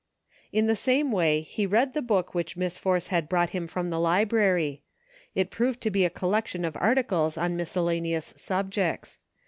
In 0.51 0.65
the 0.65 0.75
same 0.75 1.11
way 1.11 1.41
he 1.41 1.67
read 1.67 1.93
the 1.93 2.01
book 2.01 2.33
which 2.33 2.57
Miss 2.57 2.75
Force 2.75 3.09
had 3.09 3.29
brought 3.29 3.51
him 3.51 3.67
from 3.67 3.91
the 3.91 3.99
library. 3.99 4.81
It 5.35 5.51
proved 5.51 5.79
to 5.81 5.91
be 5.91 6.05
a 6.05 6.09
collection 6.09 6.65
of 6.65 6.75
articles 6.77 7.37
on 7.37 7.55
miscellane 7.55 8.11
ous 8.15 8.33
subjects. 8.35 9.19